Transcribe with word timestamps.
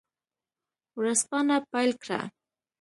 ورځپاڼه 0.97 1.57
پیل 1.71 1.91
کړه. 2.01 2.21